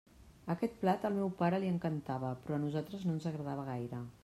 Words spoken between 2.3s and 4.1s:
però a nosaltres no ens agradava gaire.